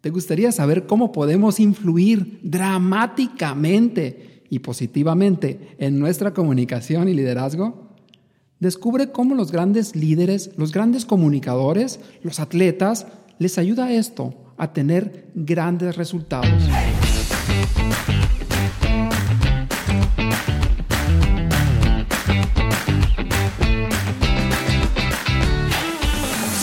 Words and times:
¿Te 0.00 0.08
gustaría 0.08 0.50
saber 0.50 0.86
cómo 0.86 1.12
podemos 1.12 1.60
influir 1.60 2.40
dramáticamente 2.42 4.44
y 4.48 4.60
positivamente 4.60 5.76
en 5.78 5.98
nuestra 5.98 6.32
comunicación 6.32 7.08
y 7.08 7.14
liderazgo? 7.14 7.90
Descubre 8.60 9.12
cómo 9.12 9.34
los 9.34 9.52
grandes 9.52 9.94
líderes, 9.94 10.52
los 10.56 10.72
grandes 10.72 11.04
comunicadores, 11.04 12.00
los 12.22 12.40
atletas, 12.40 13.06
les 13.38 13.58
ayuda 13.58 13.92
esto, 13.92 14.34
a 14.56 14.72
tener 14.72 15.30
grandes 15.34 15.96
resultados. 15.96 16.48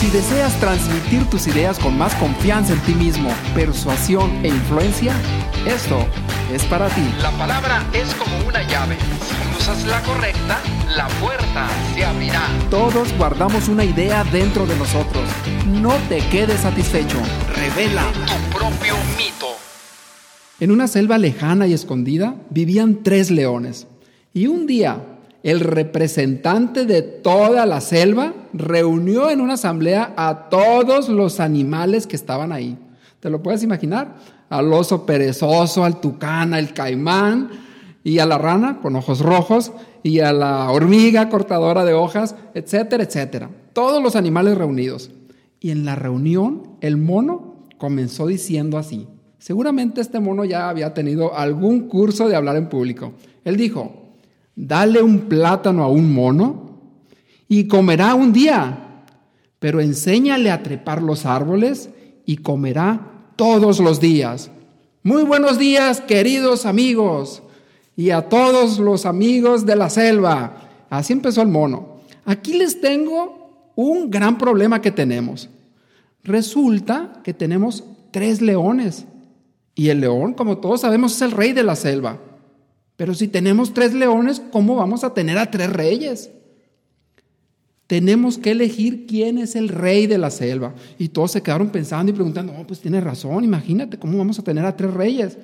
Si 0.08 0.16
deseas 0.16 0.58
transmitir 0.58 1.28
tus 1.28 1.46
ideas 1.48 1.78
con 1.78 1.98
más 1.98 2.14
confianza 2.14 2.72
en 2.72 2.80
ti 2.80 2.94
mismo, 2.94 3.28
persuasión 3.54 4.42
e 4.42 4.48
influencia, 4.48 5.12
esto 5.66 5.98
es 6.50 6.64
para 6.64 6.88
ti. 6.88 7.02
La 7.20 7.30
palabra 7.32 7.86
es 7.92 8.14
como 8.14 8.38
una 8.48 8.62
llave. 8.62 8.96
Si 8.96 9.58
usas 9.58 9.84
la 9.84 10.00
correcta, 10.04 10.60
la 10.96 11.08
puerta 11.20 11.68
se 11.94 12.06
abrirá. 12.06 12.40
Todos 12.70 13.12
guardamos 13.18 13.68
una 13.68 13.84
idea 13.84 14.24
dentro 14.24 14.64
de 14.64 14.78
nosotros. 14.78 15.28
No 15.66 15.92
te 16.08 16.20
quedes 16.30 16.60
satisfecho. 16.60 17.18
Revela 17.54 18.04
tu 18.24 18.58
propio 18.58 18.94
mito. 19.18 19.48
En 20.58 20.70
una 20.70 20.88
selva 20.88 21.18
lejana 21.18 21.66
y 21.66 21.74
escondida 21.74 22.34
vivían 22.48 23.02
tres 23.02 23.30
leones. 23.30 23.86
Y 24.32 24.46
un 24.46 24.66
día 24.66 25.17
el 25.42 25.60
representante 25.60 26.84
de 26.84 27.02
toda 27.02 27.64
la 27.64 27.80
selva 27.80 28.34
reunió 28.52 29.30
en 29.30 29.40
una 29.40 29.54
asamblea 29.54 30.14
a 30.16 30.48
todos 30.48 31.08
los 31.08 31.40
animales 31.40 32.06
que 32.06 32.16
estaban 32.16 32.52
ahí. 32.52 32.76
¿Te 33.20 33.30
lo 33.30 33.42
puedes 33.42 33.62
imaginar? 33.62 34.16
Al 34.50 34.72
oso 34.72 35.06
perezoso, 35.06 35.84
al 35.84 36.00
tucán, 36.00 36.54
al 36.54 36.72
caimán 36.72 37.50
y 38.02 38.18
a 38.18 38.26
la 38.26 38.38
rana 38.38 38.80
con 38.80 38.96
ojos 38.96 39.20
rojos 39.20 39.72
y 40.02 40.20
a 40.20 40.32
la 40.32 40.70
hormiga 40.70 41.28
cortadora 41.28 41.84
de 41.84 41.94
hojas, 41.94 42.34
etcétera, 42.54 43.04
etcétera. 43.04 43.50
Todos 43.72 44.02
los 44.02 44.16
animales 44.16 44.56
reunidos. 44.56 45.10
Y 45.60 45.70
en 45.70 45.84
la 45.84 45.94
reunión 45.96 46.76
el 46.80 46.96
mono 46.96 47.66
comenzó 47.78 48.26
diciendo 48.26 48.78
así. 48.78 49.06
Seguramente 49.38 50.00
este 50.00 50.20
mono 50.20 50.44
ya 50.44 50.68
había 50.68 50.94
tenido 50.94 51.36
algún 51.36 51.88
curso 51.88 52.28
de 52.28 52.36
hablar 52.36 52.56
en 52.56 52.68
público. 52.68 53.12
Él 53.44 53.56
dijo, 53.56 54.07
dale 54.58 55.00
un 55.02 55.20
plátano 55.28 55.84
a 55.84 55.88
un 55.88 56.12
mono 56.12 56.80
y 57.48 57.68
comerá 57.68 58.14
un 58.14 58.32
día, 58.32 59.04
pero 59.60 59.80
enséñale 59.80 60.50
a 60.50 60.64
trepar 60.64 61.00
los 61.00 61.24
árboles 61.26 61.90
y 62.26 62.38
comerá 62.38 63.30
todos 63.36 63.78
los 63.78 64.00
días. 64.00 64.50
Muy 65.04 65.22
buenos 65.22 65.58
días, 65.58 66.00
queridos 66.00 66.66
amigos, 66.66 67.42
y 67.96 68.10
a 68.10 68.28
todos 68.28 68.80
los 68.80 69.06
amigos 69.06 69.64
de 69.64 69.76
la 69.76 69.90
selva. 69.90 70.56
Así 70.90 71.12
empezó 71.12 71.40
el 71.42 71.48
mono. 71.48 72.00
Aquí 72.24 72.54
les 72.54 72.80
tengo 72.80 73.72
un 73.76 74.10
gran 74.10 74.38
problema 74.38 74.82
que 74.82 74.90
tenemos. 74.90 75.48
Resulta 76.24 77.20
que 77.22 77.32
tenemos 77.32 77.84
tres 78.10 78.40
leones. 78.40 79.06
Y 79.76 79.90
el 79.90 80.00
león, 80.00 80.34
como 80.34 80.58
todos 80.58 80.80
sabemos, 80.80 81.14
es 81.14 81.22
el 81.22 81.30
rey 81.30 81.52
de 81.52 81.62
la 81.62 81.76
selva. 81.76 82.18
Pero 82.98 83.14
si 83.14 83.28
tenemos 83.28 83.72
tres 83.72 83.94
leones, 83.94 84.42
¿cómo 84.50 84.74
vamos 84.74 85.04
a 85.04 85.14
tener 85.14 85.38
a 85.38 85.48
tres 85.48 85.72
reyes? 85.72 86.32
Tenemos 87.86 88.38
que 88.38 88.50
elegir 88.50 89.06
quién 89.06 89.38
es 89.38 89.54
el 89.54 89.68
rey 89.68 90.08
de 90.08 90.18
la 90.18 90.30
selva. 90.30 90.74
Y 90.98 91.10
todos 91.10 91.30
se 91.30 91.40
quedaron 91.40 91.70
pensando 91.70 92.10
y 92.10 92.14
preguntando, 92.14 92.52
oh, 92.58 92.66
pues 92.66 92.80
tiene 92.80 93.00
razón, 93.00 93.44
imagínate 93.44 94.00
cómo 94.00 94.18
vamos 94.18 94.40
a 94.40 94.42
tener 94.42 94.64
a 94.64 94.76
tres 94.76 94.92
reyes. 94.92 95.38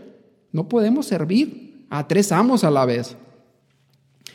No 0.50 0.68
podemos 0.68 1.06
servir 1.06 1.86
a 1.90 2.08
tres 2.08 2.32
amos 2.32 2.64
a 2.64 2.72
la 2.72 2.84
vez. 2.86 3.16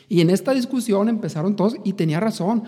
Y 0.08 0.22
en 0.22 0.30
esta 0.30 0.54
discusión 0.54 1.10
empezaron 1.10 1.56
todos 1.56 1.76
y 1.84 1.92
tenía 1.92 2.20
razón. 2.20 2.62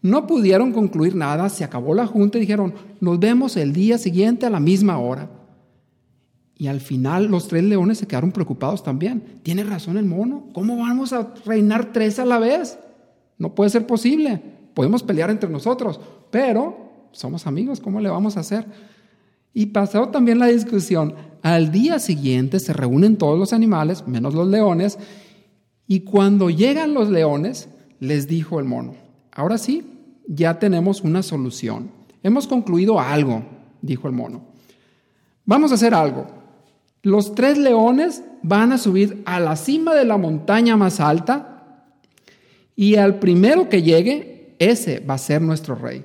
No 0.00 0.26
pudieron 0.26 0.72
concluir 0.72 1.14
nada, 1.14 1.50
se 1.50 1.62
acabó 1.62 1.94
la 1.94 2.06
junta 2.06 2.38
y 2.38 2.40
dijeron, 2.40 2.72
nos 3.00 3.20
vemos 3.20 3.54
el 3.58 3.74
día 3.74 3.98
siguiente 3.98 4.46
a 4.46 4.50
la 4.50 4.60
misma 4.60 4.98
hora. 4.98 5.28
Y 6.60 6.66
al 6.66 6.82
final 6.82 7.28
los 7.28 7.48
tres 7.48 7.64
leones 7.64 7.96
se 7.96 8.06
quedaron 8.06 8.32
preocupados 8.32 8.82
también. 8.82 9.40
Tiene 9.42 9.64
razón 9.64 9.96
el 9.96 10.04
mono. 10.04 10.44
¿Cómo 10.52 10.76
vamos 10.76 11.14
a 11.14 11.32
reinar 11.46 11.90
tres 11.90 12.18
a 12.18 12.26
la 12.26 12.38
vez? 12.38 12.78
No 13.38 13.54
puede 13.54 13.70
ser 13.70 13.86
posible. 13.86 14.42
Podemos 14.74 15.02
pelear 15.02 15.30
entre 15.30 15.48
nosotros, 15.48 15.98
pero 16.30 17.08
somos 17.12 17.46
amigos. 17.46 17.80
¿Cómo 17.80 17.98
le 17.98 18.10
vamos 18.10 18.36
a 18.36 18.40
hacer? 18.40 18.66
Y 19.54 19.66
pasó 19.66 20.10
también 20.10 20.38
la 20.38 20.48
discusión. 20.48 21.14
Al 21.40 21.72
día 21.72 21.98
siguiente 21.98 22.60
se 22.60 22.74
reúnen 22.74 23.16
todos 23.16 23.38
los 23.38 23.54
animales, 23.54 24.06
menos 24.06 24.34
los 24.34 24.46
leones, 24.46 24.98
y 25.86 26.00
cuando 26.00 26.50
llegan 26.50 26.92
los 26.92 27.08
leones, 27.08 27.70
les 28.00 28.28
dijo 28.28 28.60
el 28.60 28.66
mono, 28.66 28.96
ahora 29.32 29.56
sí, 29.56 29.82
ya 30.28 30.58
tenemos 30.58 31.00
una 31.00 31.22
solución. 31.22 31.90
Hemos 32.22 32.46
concluido 32.46 33.00
algo, 33.00 33.44
dijo 33.80 34.08
el 34.08 34.12
mono. 34.12 34.42
Vamos 35.46 35.72
a 35.72 35.76
hacer 35.76 35.94
algo. 35.94 36.39
Los 37.02 37.34
tres 37.34 37.56
leones 37.58 38.22
van 38.42 38.72
a 38.72 38.78
subir 38.78 39.22
a 39.24 39.40
la 39.40 39.56
cima 39.56 39.94
de 39.94 40.04
la 40.04 40.16
montaña 40.16 40.76
más 40.76 41.00
alta 41.00 41.86
y 42.76 42.96
al 42.96 43.18
primero 43.18 43.68
que 43.68 43.82
llegue, 43.82 44.54
ese 44.58 45.00
va 45.00 45.14
a 45.14 45.18
ser 45.18 45.42
nuestro 45.42 45.74
rey. 45.74 46.04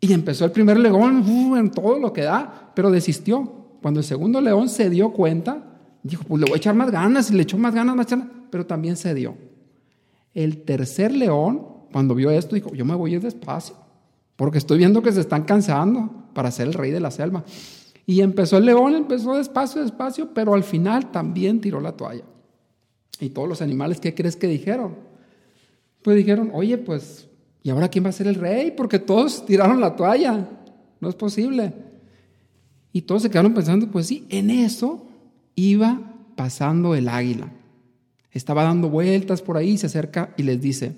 Y 0.00 0.12
empezó 0.12 0.44
el 0.44 0.52
primer 0.52 0.78
león 0.78 1.24
uh, 1.28 1.56
en 1.56 1.70
todo 1.70 1.98
lo 1.98 2.12
que 2.12 2.22
da, 2.22 2.72
pero 2.74 2.90
desistió. 2.90 3.78
Cuando 3.82 4.00
el 4.00 4.04
segundo 4.04 4.40
león 4.40 4.68
se 4.68 4.90
dio 4.90 5.12
cuenta, 5.12 5.62
dijo, 6.02 6.24
pues 6.24 6.40
le 6.40 6.46
voy 6.46 6.54
a 6.54 6.56
echar 6.56 6.74
más 6.74 6.90
ganas, 6.90 7.30
y 7.30 7.34
le 7.34 7.42
echó 7.42 7.58
más 7.58 7.74
ganas, 7.74 7.94
más 7.94 8.06
ganas, 8.06 8.28
pero 8.50 8.66
también 8.66 8.96
se 8.96 9.14
dio. 9.14 9.36
El 10.34 10.62
tercer 10.62 11.12
león, 11.12 11.66
cuando 11.92 12.14
vio 12.14 12.30
esto, 12.30 12.54
dijo, 12.54 12.72
yo 12.74 12.84
me 12.84 12.94
voy 12.94 13.12
a 13.12 13.14
ir 13.16 13.22
despacio, 13.22 13.76
porque 14.36 14.58
estoy 14.58 14.78
viendo 14.78 15.02
que 15.02 15.12
se 15.12 15.20
están 15.20 15.44
cansando 15.44 16.10
para 16.32 16.50
ser 16.50 16.68
el 16.68 16.74
rey 16.74 16.90
de 16.90 17.00
la 17.00 17.10
selva. 17.10 17.44
Y 18.10 18.22
empezó 18.22 18.56
el 18.56 18.64
león, 18.64 18.96
empezó 18.96 19.36
despacio, 19.36 19.82
despacio, 19.82 20.34
pero 20.34 20.54
al 20.54 20.64
final 20.64 21.12
también 21.12 21.60
tiró 21.60 21.80
la 21.80 21.92
toalla. 21.92 22.24
Y 23.20 23.28
todos 23.28 23.48
los 23.48 23.62
animales, 23.62 24.00
¿qué 24.00 24.16
crees 24.16 24.34
que 24.34 24.48
dijeron? 24.48 24.96
Pues 26.02 26.16
dijeron, 26.16 26.50
oye, 26.52 26.76
pues, 26.76 27.28
¿y 27.62 27.70
ahora 27.70 27.86
quién 27.86 28.04
va 28.04 28.08
a 28.08 28.12
ser 28.12 28.26
el 28.26 28.34
rey? 28.34 28.72
Porque 28.76 28.98
todos 28.98 29.46
tiraron 29.46 29.80
la 29.80 29.94
toalla. 29.94 30.44
No 30.98 31.08
es 31.08 31.14
posible. 31.14 31.72
Y 32.92 33.02
todos 33.02 33.22
se 33.22 33.30
quedaron 33.30 33.54
pensando, 33.54 33.88
pues 33.92 34.08
sí, 34.08 34.26
en 34.28 34.50
eso 34.50 35.06
iba 35.54 36.00
pasando 36.34 36.96
el 36.96 37.08
águila. 37.08 37.52
Estaba 38.32 38.64
dando 38.64 38.88
vueltas 38.88 39.40
por 39.40 39.56
ahí, 39.56 39.78
se 39.78 39.86
acerca 39.86 40.34
y 40.36 40.42
les 40.42 40.60
dice, 40.60 40.96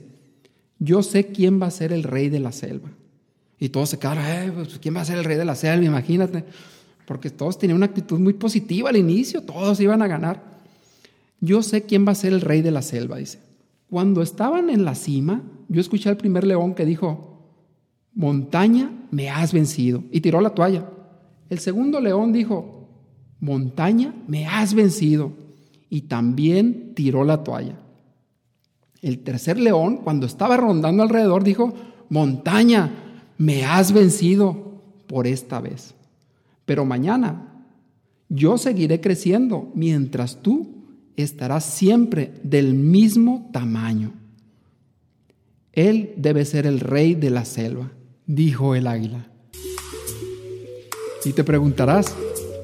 yo 0.79 1.03
sé 1.03 1.27
quién 1.27 1.61
va 1.61 1.67
a 1.67 1.73
ser 1.73 1.93
el 1.93 2.05
rey 2.05 2.31
de 2.31 2.41
la 2.41 2.53
selva. 2.53 2.89
Y 3.59 3.69
todos 3.69 3.91
se 3.91 3.99
quedaron, 3.99 4.25
eh, 4.25 4.51
pues, 4.55 4.79
¿quién 4.79 4.97
va 4.97 5.03
a 5.03 5.05
ser 5.05 5.19
el 5.19 5.25
rey 5.25 5.37
de 5.37 5.45
la 5.45 5.57
selva? 5.57 5.85
Imagínate 5.85 6.47
porque 7.07 7.31
todos 7.31 7.59
tenían 7.59 7.77
una 7.77 7.87
actitud 7.87 8.19
muy 8.19 8.35
positiva 8.35 8.91
al 8.91 8.97
inicio, 8.97 9.43
todos 9.43 9.81
iban 9.81 10.03
a 10.03 10.07
ganar. 10.07 10.43
Yo 11.41 11.63
sé 11.63 11.83
quién 11.83 12.07
va 12.07 12.13
a 12.13 12.17
ser 12.17 12.33
el 12.33 12.41
rey 12.41 12.63
de 12.63 12.71
la 12.71 12.83
selva, 12.83 13.17
dice. 13.17 13.41
Cuando 13.91 14.23
estaban 14.23 14.71
en 14.71 14.85
la 14.85 14.95
cima, 14.95 15.43
yo 15.69 15.81
escuché 15.81 16.09
al 16.09 16.17
primer 16.17 16.45
león 16.45 16.75
que 16.75 16.87
dijo, 16.87 17.33
montaña, 18.15 18.91
me 19.11 19.29
has 19.29 19.53
vencido, 19.53 20.05
y 20.11 20.21
tiró 20.21 20.41
la 20.41 20.51
toalla. 20.51 20.89
El 21.51 21.59
segundo 21.59 22.01
león 22.01 22.33
dijo, 22.33 22.89
montaña, 23.41 24.15
me 24.29 24.47
has 24.47 24.75
vencido, 24.75 25.33
y 25.91 26.03
también 26.03 26.95
tiró 26.95 27.25
la 27.25 27.45
toalla. 27.45 27.79
El 29.03 29.19
tercer 29.19 29.59
león, 29.59 29.99
cuando 29.99 30.27
estaba 30.27 30.57
rondando 30.57 31.03
alrededor, 31.03 31.43
dijo, 31.43 31.75
montaña, 32.09 32.91
me 33.37 33.65
has 33.65 33.93
vencido 33.93 34.81
por 35.09 35.27
esta 35.27 35.61
vez. 35.61 35.95
Pero 36.65 36.85
mañana 36.85 37.67
yo 38.29 38.57
seguiré 38.57 39.01
creciendo 39.01 39.71
mientras 39.75 40.43
tú 40.43 40.83
estarás 41.17 41.65
siempre 41.65 42.33
del 42.43 42.75
mismo 42.75 43.51
tamaño. 43.53 44.15
Él 45.73 46.15
debe 46.17 46.45
ser 46.45 46.67
el 46.67 46.81
rey 46.81 47.15
de 47.15 47.31
la 47.31 47.45
selva, 47.45 47.93
dijo 48.27 48.75
el 48.75 48.87
águila. 48.87 49.29
Y 51.25 51.33
te 51.33 51.45
preguntarás, 51.45 52.15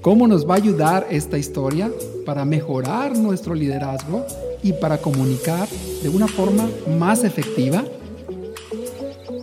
¿cómo 0.03 0.27
nos 0.27 0.49
va 0.49 0.55
a 0.55 0.59
ayudar 0.59 1.07
esta 1.11 1.39
historia 1.39 1.91
para 2.27 2.45
mejorar 2.45 3.17
nuestro 3.17 3.55
liderazgo 3.55 4.25
y 4.63 4.73
para 4.73 4.99
comunicar 4.99 5.69
de 6.03 6.09
una 6.09 6.29
forma 6.29 6.69
más 6.99 7.25
efectiva? 7.25 7.85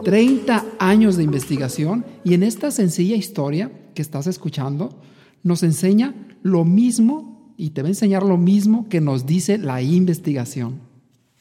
30 0.03 0.65
años 0.79 1.17
de 1.17 1.23
investigación 1.23 2.05
y 2.23 2.35
en 2.35 2.43
esta 2.43 2.69
sencilla 2.69 3.15
historia 3.15 3.71
que 3.95 4.03
estás 4.03 4.27
escuchando 4.27 4.91
nos 5.41 5.63
enseña 5.63 6.13
lo 6.43 6.65
mismo 6.65 7.53
y 7.57 7.71
te 7.71 7.81
va 7.81 7.87
a 7.87 7.91
enseñar 7.91 8.23
lo 8.23 8.37
mismo 8.37 8.87
que 8.89 9.01
nos 9.01 9.25
dice 9.25 9.57
la 9.57 9.81
investigación. 9.81 10.81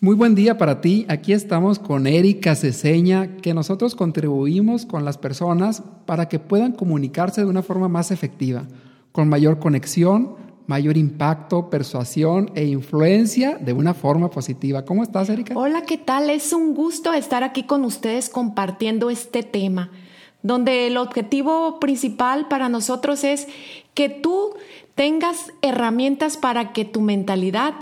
Muy 0.00 0.14
buen 0.14 0.34
día 0.34 0.58
para 0.58 0.82
ti. 0.82 1.06
Aquí 1.08 1.32
estamos 1.32 1.78
con 1.78 2.06
Erika 2.06 2.54
Ceseña, 2.54 3.38
que 3.38 3.54
nosotros 3.54 3.94
contribuimos 3.94 4.84
con 4.84 5.04
las 5.04 5.16
personas 5.16 5.82
para 6.04 6.28
que 6.28 6.38
puedan 6.38 6.72
comunicarse 6.72 7.40
de 7.40 7.46
una 7.46 7.62
forma 7.62 7.88
más 7.88 8.10
efectiva, 8.10 8.66
con 9.12 9.30
mayor 9.30 9.58
conexión, 9.58 10.36
mayor 10.66 10.98
impacto, 10.98 11.70
persuasión 11.70 12.50
e 12.54 12.66
influencia 12.66 13.56
de 13.56 13.72
una 13.72 13.94
forma 13.94 14.30
positiva. 14.30 14.84
¿Cómo 14.84 15.02
estás, 15.02 15.30
Erika? 15.30 15.54
Hola, 15.56 15.84
¿qué 15.86 15.96
tal? 15.96 16.28
Es 16.28 16.52
un 16.52 16.74
gusto 16.74 17.12
estar 17.14 17.42
aquí 17.42 17.62
con 17.62 17.84
ustedes 17.84 18.28
compartiendo 18.28 19.08
este 19.08 19.42
tema, 19.42 19.90
donde 20.44 20.86
el 20.86 20.98
objetivo 20.98 21.80
principal 21.80 22.46
para 22.48 22.68
nosotros 22.68 23.24
es 23.24 23.48
que 23.94 24.10
tú 24.10 24.50
tengas 24.94 25.52
herramientas 25.62 26.36
para 26.36 26.72
que 26.72 26.84
tu 26.84 27.00
mentalidad 27.00 27.74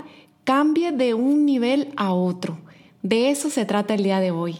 cambie 0.45 0.93
de 0.93 1.13
un 1.13 1.45
nivel 1.45 1.89
a 1.97 2.13
otro. 2.13 2.57
De 3.01 3.29
eso 3.29 3.49
se 3.49 3.65
trata 3.65 3.93
el 3.93 4.03
día 4.03 4.21
de 4.21 4.31
hoy. 4.31 4.55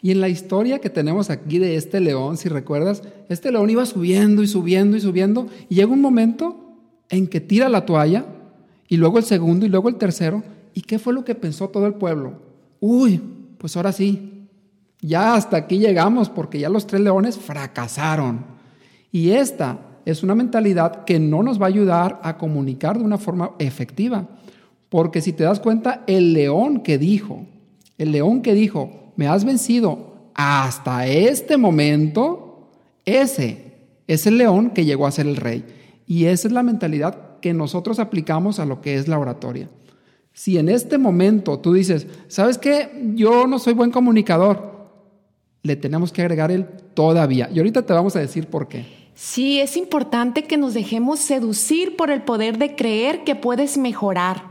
Y 0.00 0.12
en 0.12 0.20
la 0.20 0.28
historia 0.28 0.78
que 0.78 0.88
tenemos 0.88 1.30
aquí 1.30 1.58
de 1.58 1.74
este 1.74 1.98
león, 1.98 2.36
si 2.36 2.48
recuerdas, 2.48 3.02
este 3.28 3.50
león 3.50 3.68
iba 3.68 3.84
subiendo 3.84 4.44
y 4.44 4.46
subiendo 4.46 4.96
y 4.96 5.00
subiendo, 5.00 5.48
y 5.68 5.74
llega 5.74 5.92
un 5.92 6.00
momento 6.00 6.56
en 7.10 7.26
que 7.26 7.40
tira 7.40 7.68
la 7.68 7.84
toalla, 7.84 8.24
y 8.86 8.96
luego 8.96 9.18
el 9.18 9.24
segundo 9.24 9.66
y 9.66 9.68
luego 9.68 9.88
el 9.88 9.96
tercero, 9.96 10.44
¿y 10.74 10.82
qué 10.82 11.00
fue 11.00 11.12
lo 11.12 11.24
que 11.24 11.34
pensó 11.34 11.68
todo 11.70 11.88
el 11.88 11.94
pueblo? 11.94 12.34
Uy, 12.78 13.20
pues 13.58 13.76
ahora 13.76 13.90
sí, 13.90 14.37
ya 15.00 15.34
hasta 15.34 15.56
aquí 15.56 15.78
llegamos 15.78 16.28
porque 16.28 16.58
ya 16.58 16.68
los 16.68 16.86
tres 16.86 17.00
leones 17.02 17.38
fracasaron. 17.38 18.44
Y 19.12 19.30
esta 19.30 19.78
es 20.04 20.22
una 20.22 20.34
mentalidad 20.34 21.04
que 21.04 21.18
no 21.18 21.42
nos 21.42 21.60
va 21.60 21.66
a 21.66 21.68
ayudar 21.68 22.20
a 22.22 22.36
comunicar 22.36 22.98
de 22.98 23.04
una 23.04 23.18
forma 23.18 23.52
efectiva. 23.58 24.26
Porque 24.88 25.20
si 25.20 25.32
te 25.32 25.44
das 25.44 25.60
cuenta, 25.60 26.02
el 26.06 26.32
león 26.32 26.80
que 26.80 26.98
dijo, 26.98 27.44
el 27.98 28.12
león 28.12 28.42
que 28.42 28.54
dijo, 28.54 29.12
me 29.16 29.28
has 29.28 29.44
vencido 29.44 30.14
hasta 30.34 31.06
este 31.06 31.56
momento, 31.56 32.70
ese 33.04 33.74
es 34.06 34.26
el 34.26 34.38
león 34.38 34.70
que 34.70 34.84
llegó 34.84 35.06
a 35.06 35.12
ser 35.12 35.26
el 35.26 35.36
rey. 35.36 35.64
Y 36.06 36.24
esa 36.24 36.48
es 36.48 36.52
la 36.52 36.62
mentalidad 36.62 37.38
que 37.40 37.52
nosotros 37.52 37.98
aplicamos 37.98 38.58
a 38.58 38.64
lo 38.64 38.80
que 38.80 38.94
es 38.94 39.08
la 39.08 39.18
oratoria. 39.18 39.68
Si 40.32 40.56
en 40.56 40.68
este 40.68 40.98
momento 40.98 41.58
tú 41.58 41.72
dices, 41.72 42.06
¿sabes 42.28 42.58
qué? 42.58 43.12
Yo 43.14 43.46
no 43.46 43.58
soy 43.58 43.74
buen 43.74 43.90
comunicador, 43.90 44.77
le 45.62 45.76
tenemos 45.76 46.12
que 46.12 46.22
agregar 46.22 46.50
el 46.50 46.66
todavía. 46.94 47.48
Y 47.52 47.58
ahorita 47.58 47.84
te 47.84 47.92
vamos 47.92 48.16
a 48.16 48.20
decir 48.20 48.46
por 48.46 48.68
qué. 48.68 48.86
Sí, 49.14 49.60
es 49.60 49.76
importante 49.76 50.44
que 50.44 50.56
nos 50.56 50.74
dejemos 50.74 51.18
seducir 51.18 51.96
por 51.96 52.10
el 52.10 52.22
poder 52.22 52.58
de 52.58 52.76
creer 52.76 53.24
que 53.24 53.34
puedes 53.34 53.76
mejorar. 53.76 54.44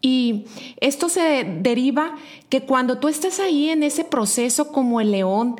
Y 0.00 0.46
esto 0.80 1.10
se 1.10 1.44
deriva 1.60 2.14
que 2.48 2.62
cuando 2.62 2.98
tú 2.98 3.08
estás 3.08 3.38
ahí 3.38 3.68
en 3.68 3.82
ese 3.82 4.04
proceso 4.04 4.72
como 4.72 5.00
el 5.00 5.10
león, 5.10 5.56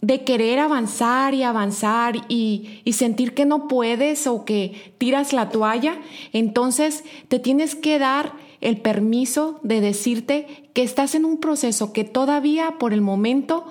de 0.00 0.24
querer 0.24 0.58
avanzar 0.58 1.34
y 1.34 1.42
avanzar 1.42 2.16
y, 2.28 2.80
y, 2.84 2.94
sentir 2.94 3.34
que 3.34 3.44
no 3.44 3.68
puedes 3.68 4.26
o 4.26 4.46
que 4.46 4.94
tiras 4.96 5.34
la 5.34 5.50
toalla, 5.50 6.00
entonces 6.32 7.04
te 7.28 7.38
tienes 7.38 7.74
que 7.74 7.98
dar 7.98 8.32
el 8.60 8.80
permiso 8.80 9.60
de 9.62 9.80
decirte 9.80 10.70
que 10.72 10.82
estás 10.82 11.14
en 11.14 11.24
un 11.24 11.38
proceso 11.38 11.92
que 11.92 12.04
todavía 12.04 12.74
por 12.78 12.92
el 12.92 13.00
momento 13.00 13.64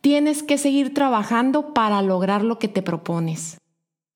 tienes 0.00 0.42
que 0.42 0.58
seguir 0.58 0.94
trabajando 0.94 1.74
para 1.74 2.02
lograr 2.02 2.44
lo 2.44 2.58
que 2.58 2.68
te 2.68 2.82
propones. 2.82 3.58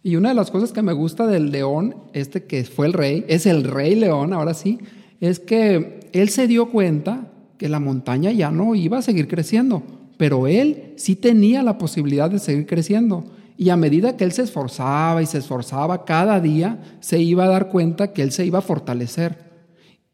Y 0.02 0.16
una 0.16 0.30
de 0.30 0.34
las 0.34 0.50
cosas 0.50 0.72
que 0.72 0.82
me 0.82 0.92
gusta 0.92 1.26
del 1.26 1.50
león, 1.50 1.94
este 2.12 2.44
que 2.44 2.64
fue 2.64 2.86
el 2.86 2.92
rey, 2.92 3.24
es 3.28 3.46
el 3.46 3.64
rey 3.64 3.94
león, 3.94 4.32
ahora 4.32 4.54
sí, 4.54 4.78
es 5.20 5.38
que 5.38 6.00
él 6.12 6.28
se 6.28 6.48
dio 6.48 6.70
cuenta 6.70 7.28
que 7.56 7.68
la 7.68 7.78
montaña 7.78 8.32
ya 8.32 8.50
no 8.50 8.74
iba 8.74 8.98
a 8.98 9.02
seguir 9.02 9.28
creciendo, 9.28 9.84
pero 10.16 10.48
él 10.48 10.94
sí 10.96 11.14
tenía 11.14 11.62
la 11.62 11.78
posibilidad 11.78 12.28
de 12.28 12.40
seguir 12.40 12.66
creciendo. 12.66 13.24
Y 13.56 13.70
a 13.70 13.76
medida 13.76 14.16
que 14.16 14.24
él 14.24 14.32
se 14.32 14.42
esforzaba 14.42 15.22
y 15.22 15.26
se 15.26 15.38
esforzaba 15.38 16.04
cada 16.04 16.40
día, 16.40 16.80
se 16.98 17.20
iba 17.20 17.44
a 17.44 17.48
dar 17.48 17.68
cuenta 17.68 18.12
que 18.12 18.22
él 18.22 18.32
se 18.32 18.44
iba 18.44 18.58
a 18.58 18.62
fortalecer. 18.62 19.51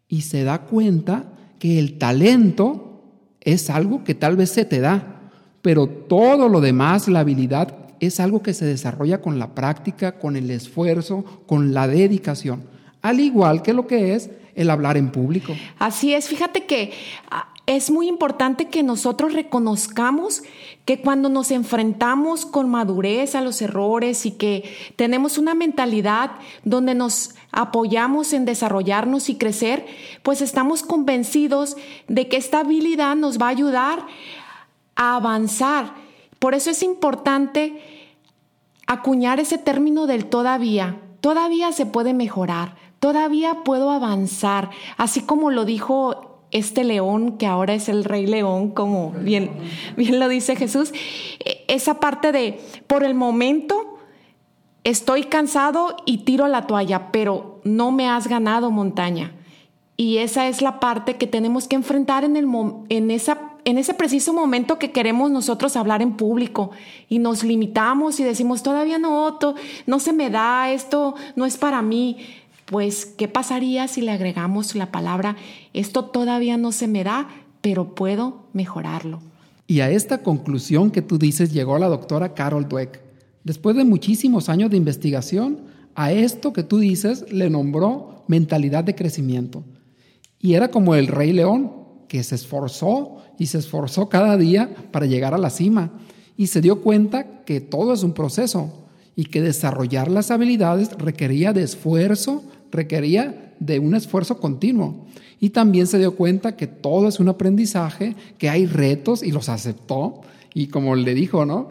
Y 0.08 0.22
se 0.22 0.44
da 0.44 0.62
cuenta 0.62 1.32
que 1.58 1.78
el 1.78 1.98
talento 1.98 3.02
es 3.40 3.70
algo 3.70 4.04
que 4.04 4.14
tal 4.14 4.36
vez 4.36 4.50
se 4.50 4.64
te 4.64 4.80
da, 4.80 5.30
pero 5.62 5.88
todo 5.88 6.48
lo 6.48 6.60
demás, 6.60 7.08
la 7.08 7.20
habilidad, 7.20 7.76
es 8.00 8.20
algo 8.20 8.42
que 8.42 8.54
se 8.54 8.64
desarrolla 8.64 9.20
con 9.20 9.38
la 9.38 9.54
práctica, 9.54 10.18
con 10.18 10.36
el 10.36 10.50
esfuerzo, 10.50 11.24
con 11.46 11.74
la 11.74 11.88
dedicación, 11.88 12.62
al 13.02 13.20
igual 13.20 13.62
que 13.62 13.72
lo 13.72 13.86
que 13.86 14.14
es 14.14 14.30
el 14.54 14.70
hablar 14.70 14.96
en 14.96 15.10
público. 15.10 15.54
Así 15.78 16.14
es, 16.14 16.28
fíjate 16.28 16.64
que 16.66 16.92
ah, 17.30 17.52
es 17.68 17.90
muy 17.92 18.08
importante 18.08 18.68
que 18.68 18.82
nosotros 18.82 19.34
reconozcamos 19.34 20.42
que 20.84 21.00
cuando 21.00 21.28
nos 21.28 21.52
enfrentamos 21.52 22.44
con 22.44 22.68
madurez 22.68 23.36
a 23.36 23.40
los 23.40 23.62
errores 23.62 24.26
y 24.26 24.32
que 24.32 24.74
tenemos 24.96 25.38
una 25.38 25.54
mentalidad 25.54 26.32
donde 26.64 26.94
nos 26.94 27.36
apoyamos 27.52 28.32
en 28.32 28.44
desarrollarnos 28.44 29.28
y 29.28 29.36
crecer, 29.36 29.86
pues 30.24 30.42
estamos 30.42 30.82
convencidos 30.82 31.76
de 32.08 32.26
que 32.26 32.38
esta 32.38 32.60
habilidad 32.60 33.14
nos 33.14 33.38
va 33.40 33.46
a 33.46 33.50
ayudar 33.50 34.06
a 34.96 35.14
avanzar 35.14 36.08
por 36.38 36.54
eso 36.54 36.70
es 36.70 36.82
importante 36.82 37.82
acuñar 38.86 39.40
ese 39.40 39.58
término 39.58 40.06
del 40.06 40.26
todavía. 40.26 41.00
Todavía 41.20 41.72
se 41.72 41.84
puede 41.84 42.14
mejorar, 42.14 42.76
todavía 43.00 43.64
puedo 43.64 43.90
avanzar, 43.90 44.70
así 44.96 45.22
como 45.22 45.50
lo 45.50 45.64
dijo 45.64 46.27
este 46.50 46.84
león, 46.84 47.36
que 47.38 47.46
ahora 47.46 47.74
es 47.74 47.88
el 47.88 48.04
rey 48.04 48.26
león, 48.26 48.70
como 48.70 49.12
bien, 49.12 49.50
lo 49.96 50.28
dice 50.28 50.56
Jesús, 50.56 50.92
e, 51.44 51.64
esa 51.68 52.00
parte 52.00 52.32
de, 52.32 52.60
por 52.86 53.04
el 53.04 53.14
momento, 53.14 53.98
estoy 54.84 55.24
cansado 55.24 55.96
y 56.06 56.18
tiro 56.18 56.48
la 56.48 56.66
toalla, 56.66 57.12
pero 57.12 57.60
no 57.64 57.90
me 57.92 58.08
has 58.08 58.28
ganado 58.28 58.70
montaña. 58.70 59.34
Y 59.96 60.18
esa 60.18 60.46
es 60.46 60.62
la 60.62 60.78
parte 60.78 61.16
que 61.16 61.26
tenemos 61.26 61.66
que 61.66 61.74
enfrentar 61.74 62.22
en, 62.22 63.10
esa 63.10 63.38
en 63.64 63.78
ese 63.78 63.94
preciso 63.94 64.32
momento 64.32 64.78
que 64.78 64.92
queremos 64.92 65.30
nosotros 65.30 65.76
hablar 65.76 66.02
en 66.02 66.16
público 66.16 66.70
y 67.08 67.18
nos 67.18 67.42
limitamos 67.42 68.18
y 68.20 68.24
decimos, 68.24 68.62
todavía 68.62 68.98
no, 68.98 69.38
no 69.86 69.98
se 69.98 70.12
me 70.12 70.30
da, 70.30 70.70
esto 70.70 71.16
no 71.34 71.44
es 71.44 71.56
para 71.56 71.82
mí, 71.82 72.16
pues, 72.68 73.06
¿qué 73.06 73.28
pasaría 73.28 73.88
si 73.88 74.02
le 74.02 74.10
agregamos 74.10 74.74
la 74.74 74.92
palabra, 74.92 75.36
esto 75.72 76.04
todavía 76.04 76.58
no 76.58 76.70
se 76.70 76.86
me 76.86 77.02
da, 77.02 77.26
pero 77.62 77.94
puedo 77.94 78.44
mejorarlo? 78.52 79.20
Y 79.66 79.80
a 79.80 79.90
esta 79.90 80.22
conclusión 80.22 80.90
que 80.90 81.00
tú 81.00 81.18
dices 81.18 81.50
llegó 81.50 81.78
la 81.78 81.88
doctora 81.88 82.34
Carol 82.34 82.68
Dweck. 82.68 83.00
Después 83.42 83.74
de 83.74 83.84
muchísimos 83.84 84.50
años 84.50 84.70
de 84.70 84.76
investigación, 84.76 85.60
a 85.94 86.12
esto 86.12 86.52
que 86.52 86.62
tú 86.62 86.78
dices 86.78 87.32
le 87.32 87.48
nombró 87.48 88.24
mentalidad 88.28 88.84
de 88.84 88.94
crecimiento. 88.94 89.64
Y 90.38 90.52
era 90.52 90.68
como 90.68 90.94
el 90.94 91.06
rey 91.06 91.32
león, 91.32 91.72
que 92.06 92.22
se 92.22 92.34
esforzó 92.34 93.22
y 93.38 93.46
se 93.46 93.58
esforzó 93.58 94.10
cada 94.10 94.36
día 94.36 94.68
para 94.92 95.06
llegar 95.06 95.32
a 95.32 95.38
la 95.38 95.48
cima 95.48 95.92
y 96.36 96.48
se 96.48 96.60
dio 96.60 96.82
cuenta 96.82 97.44
que 97.46 97.62
todo 97.62 97.94
es 97.94 98.02
un 98.02 98.12
proceso 98.12 98.88
y 99.18 99.24
que 99.24 99.42
desarrollar 99.42 100.10
las 100.10 100.30
habilidades 100.30 100.92
requería 100.96 101.52
de 101.52 101.64
esfuerzo, 101.64 102.44
requería 102.70 103.54
de 103.60 103.78
un 103.78 103.94
esfuerzo 103.94 104.38
continuo. 104.38 105.06
Y 105.40 105.50
también 105.50 105.86
se 105.86 105.98
dio 105.98 106.16
cuenta 106.16 106.56
que 106.56 106.66
todo 106.66 107.08
es 107.08 107.20
un 107.20 107.28
aprendizaje, 107.28 108.16
que 108.38 108.48
hay 108.48 108.66
retos 108.66 109.22
y 109.22 109.30
los 109.30 109.48
aceptó. 109.48 110.20
Y 110.54 110.68
como 110.68 110.96
le 110.96 111.14
dijo, 111.14 111.44
¿no? 111.44 111.68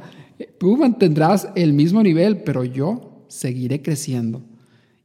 Tú 0.59 0.77
mantendrás 0.77 1.49
el 1.55 1.73
mismo 1.73 2.03
nivel, 2.03 2.43
pero 2.43 2.63
yo 2.63 3.23
seguiré 3.27 3.81
creciendo. 3.81 4.41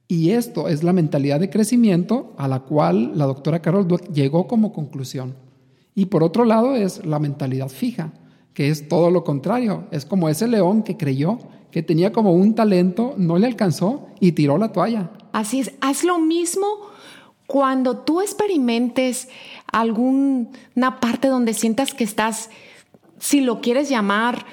Y 0.06 0.30
esto 0.30 0.68
es 0.68 0.82
la 0.82 0.92
mentalidad 0.92 1.40
de 1.40 1.50
crecimiento 1.50 2.34
a 2.36 2.46
la 2.46 2.60
cual 2.60 3.12
la 3.14 3.24
doctora 3.24 3.62
Carol 3.62 3.88
Dweck 3.88 4.12
llegó 4.12 4.46
como 4.46 4.72
conclusión. 4.72 5.34
Y 5.94 6.06
por 6.06 6.22
otro 6.22 6.44
lado 6.44 6.76
es 6.76 7.04
la 7.04 7.18
mentalidad 7.18 7.68
fija, 7.68 8.12
que 8.54 8.68
es 8.68 8.88
todo 8.88 9.10
lo 9.10 9.24
contrario. 9.24 9.84
Es 9.90 10.04
como 10.04 10.28
ese 10.28 10.48
león 10.48 10.82
que 10.82 10.96
creyó 10.96 11.38
que 11.72 11.82
tenía 11.82 12.12
como 12.12 12.32
un 12.34 12.54
talento, 12.54 13.14
no 13.16 13.38
le 13.38 13.46
alcanzó 13.46 14.06
y 14.20 14.32
tiró 14.32 14.58
la 14.58 14.70
toalla. 14.70 15.10
Así 15.32 15.58
es, 15.58 15.72
haz 15.80 16.04
lo 16.04 16.20
mismo 16.20 16.66
cuando 17.48 17.98
tú 17.98 18.20
experimentes 18.20 19.28
alguna 19.72 21.00
parte 21.00 21.28
donde 21.28 21.54
sientas 21.54 21.94
que 21.94 22.04
estás, 22.04 22.50
si 23.18 23.40
lo 23.40 23.60
quieres 23.60 23.88
llamar, 23.88 24.46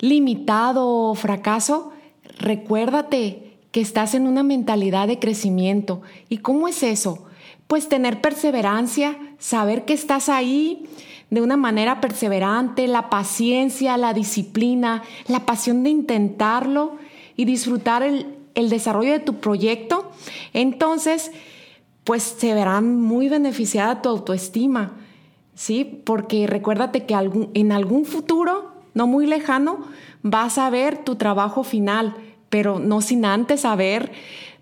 limitado 0.00 0.88
o 0.88 1.14
fracaso, 1.14 1.92
recuérdate 2.38 3.58
que 3.70 3.80
estás 3.80 4.14
en 4.14 4.26
una 4.26 4.42
mentalidad 4.42 5.06
de 5.06 5.18
crecimiento. 5.18 6.02
¿Y 6.28 6.38
cómo 6.38 6.66
es 6.66 6.82
eso? 6.82 7.26
pues 7.72 7.88
tener 7.88 8.20
perseverancia, 8.20 9.16
saber 9.38 9.86
que 9.86 9.94
estás 9.94 10.28
ahí 10.28 10.84
de 11.32 11.40
una 11.40 11.56
manera 11.56 12.02
perseverante, 12.02 12.86
la 12.86 13.08
paciencia, 13.08 13.96
la 13.96 14.12
disciplina, 14.12 15.02
la 15.28 15.46
pasión 15.46 15.82
de 15.82 15.88
intentarlo 15.88 16.98
y 17.36 17.46
disfrutar 17.46 18.02
el, 18.02 18.36
desarrollo 18.54 19.12
de 19.12 19.18
tu 19.18 19.36
proyecto, 19.36 20.10
entonces 20.52 21.32
pues 22.04 22.22
se 22.22 22.52
verán 22.52 23.00
muy 23.00 23.30
beneficiada 23.30 24.02
tu 24.02 24.10
autoestima, 24.10 24.92
¿sí? 25.54 26.02
Porque 26.04 26.46
recuérdate 26.46 27.06
que 27.06 27.14
en 27.14 27.72
algún 27.72 28.04
futuro, 28.04 28.70
no 28.92 29.06
muy 29.06 29.24
lejano, 29.24 29.86
vas 30.22 30.58
a 30.58 30.68
ver 30.68 30.98
tu 30.98 31.16
trabajo 31.16 31.64
final, 31.64 32.14
pero 32.50 32.78
no 32.78 33.00
sin 33.00 33.24
antes 33.24 33.64
haber 33.64 34.12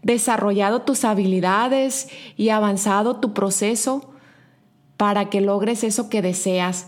desarrollado 0.02 0.82
tus 0.82 1.04
habilidades 1.04 2.10
y 2.36 2.50
avanzado 2.50 3.16
tu 3.16 3.34
proceso 3.34 4.09
para 5.00 5.30
que 5.30 5.40
logres 5.40 5.82
eso 5.82 6.10
que 6.10 6.20
deseas. 6.20 6.86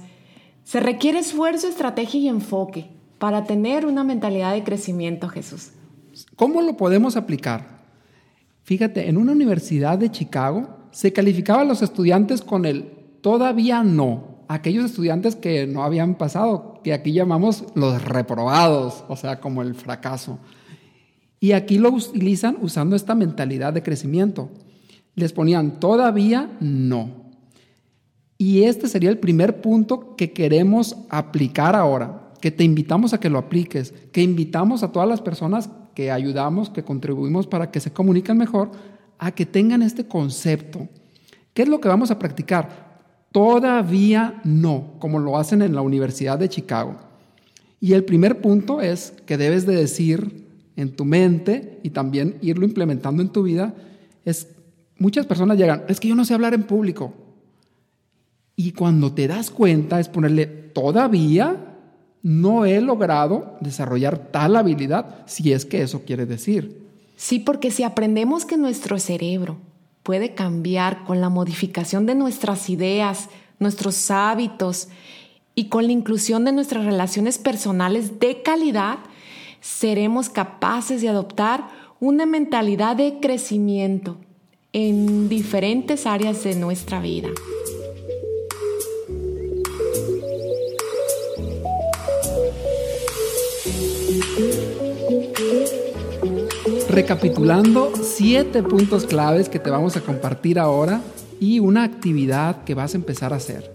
Se 0.65 0.81
requiere 0.81 1.19
esfuerzo, 1.19 1.67
estrategia 1.67 2.21
y 2.21 2.29
enfoque 2.29 2.91
para 3.17 3.45
tener 3.45 3.87
una 3.87 4.05
mentalidad 4.05 4.53
de 4.53 4.63
crecimiento, 4.63 5.31
Jesús. 5.31 5.71
¿Cómo 6.37 6.61
lo 6.61 6.77
podemos 6.77 7.17
aplicar? 7.17 7.81
Fíjate, 8.65 9.09
en 9.09 9.17
una 9.17 9.33
universidad 9.33 9.97
de 9.97 10.11
Chicago 10.11 10.77
se 10.91 11.15
calificaba 11.15 11.63
a 11.63 11.65
los 11.65 11.81
estudiantes 11.81 12.43
con 12.43 12.67
el 12.67 12.83
todavía 13.23 13.83
no, 13.83 14.45
aquellos 14.47 14.85
estudiantes 14.85 15.35
que 15.35 15.67
no 15.67 15.83
habían 15.83 16.17
pasado, 16.17 16.83
que 16.85 16.93
aquí 16.93 17.15
llamamos 17.15 17.65
los 17.75 18.05
reprobados, 18.05 19.05
o 19.09 19.17
sea, 19.17 19.41
como 19.41 19.63
el 19.63 19.75
fracaso. 19.75 20.39
Y 21.41 21.53
aquí 21.53 21.79
lo 21.79 21.89
utilizan 21.89 22.59
usando 22.61 22.95
esta 22.95 23.15
mentalidad 23.15 23.73
de 23.73 23.83
crecimiento. 23.83 24.51
Les 25.15 25.33
ponían 25.33 25.81
todavía 25.81 26.51
no. 26.61 27.22
Y 28.39 28.65
este 28.65 28.89
sería 28.89 29.11
el 29.11 29.19
primer 29.19 29.61
punto 29.61 30.17
que 30.17 30.33
queremos 30.33 30.97
aplicar 31.09 31.77
ahora, 31.77 32.33
que 32.41 32.51
te 32.51 32.65
invitamos 32.65 33.13
a 33.13 33.21
que 33.21 33.31
lo 33.31 33.39
apliques, 33.39 33.95
que 34.11 34.23
invitamos 34.23 34.83
a 34.83 34.91
todas 34.91 35.09
las 35.09 35.21
personas 35.21 35.71
que 35.95 36.11
ayudamos, 36.11 36.71
que 36.71 36.83
contribuimos 36.83 37.47
para 37.47 37.71
que 37.71 37.81
se 37.81 37.93
comuniquen 37.93 38.37
mejor, 38.37 38.71
a 39.19 39.31
que 39.31 39.47
tengan 39.47 39.83
este 39.83 40.07
concepto. 40.07 40.89
¿Qué 41.55 41.63
es 41.63 41.69
lo 41.69 41.81
que 41.81 41.89
vamos 41.89 42.11
a 42.11 42.19
practicar? 42.19 43.01
Todavía 43.31 44.41
no, 44.45 44.95
como 44.99 45.19
lo 45.19 45.39
hacen 45.39 45.63
en 45.63 45.75
la 45.75 45.83
Universidad 45.83 46.39
de 46.39 46.49
Chicago. 46.49 46.97
Y 47.81 47.93
el 47.93 48.05
primer 48.05 48.41
punto 48.41 48.81
es 48.81 49.13
que 49.27 49.37
debes 49.37 49.67
de 49.67 49.75
decir 49.75 50.47
en 50.77 50.95
tu 50.95 51.05
mente 51.05 51.79
y 51.83 51.91
también 51.91 52.37
irlo 52.41 52.65
implementando 52.65 53.23
en 53.23 53.29
tu 53.29 53.43
vida, 53.43 53.75
es 54.25 54.49
muchas 54.99 55.27
personas 55.27 55.59
llegan, 55.59 55.85
es 55.89 56.01
que 56.01 56.09
yo 56.09 56.15
no 56.15 56.25
sé 56.25 56.35
hablar 56.35 56.55
en 56.55 56.63
público. 56.63 57.13
Y 58.65 58.71
cuando 58.71 59.13
te 59.13 59.27
das 59.27 59.51
cuenta 59.51 59.99
es 59.99 60.09
ponerle, 60.09 60.47
todavía 60.47 61.75
no 62.23 62.65
he 62.65 62.81
logrado 62.81 63.57
desarrollar 63.61 64.31
tal 64.31 64.55
habilidad, 64.55 65.25
si 65.27 65.53
es 65.53 65.67
que 65.67 65.83
eso 65.83 66.03
quiere 66.05 66.27
decir. 66.27 66.87
Sí, 67.17 67.41
porque 67.41 67.73
si 67.73 67.83
aprendemos 67.83 68.45
que 68.45 68.57
nuestro 68.57 69.01
cerebro 69.01 69.57
puede 70.05 70.35
cambiar 70.35 71.03
con 71.03 71.21
la 71.21 71.29
modificación 71.29 72.07
de 72.07 72.15
nuestras 72.15 72.71
ideas, 72.71 73.31
nuestros 73.59 74.13
hábitos 74.13 74.87
y 75.57 75.65
con 75.65 75.87
la 75.87 75.93
inclusión 75.93 76.45
de 76.45 76.53
nuestras 76.53 76.85
relaciones 76.85 77.39
personales 77.39 78.21
de 78.21 78.43
calidad, 78.43 79.01
seremos 79.61 80.31
capaces 80.31 81.03
de 81.03 81.09
adoptar 81.09 81.67
una 81.99 82.27
mentalidad 82.27 82.95
de 82.95 83.19
crecimiento 83.21 84.19
en 84.73 85.29
diferentes 85.29 86.07
áreas 86.07 86.45
de 86.45 86.55
nuestra 86.55 87.01
vida. 87.01 87.29
Recapitulando, 97.03 97.95
siete 98.01 98.63
puntos 98.63 99.07
claves 99.07 99.49
que 99.49 99.59
te 99.59 99.71
vamos 99.71 99.97
a 99.97 100.03
compartir 100.03 100.57
ahora 100.57 101.01
y 101.41 101.59
una 101.59 101.83
actividad 101.83 102.63
que 102.63 102.77
vas 102.77 102.95
a 102.95 102.97
empezar 102.97 103.33
a 103.33 103.37
hacer. 103.37 103.75